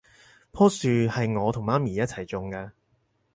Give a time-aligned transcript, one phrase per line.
[0.51, 2.71] 樖樹係我同媽咪一齊種㗎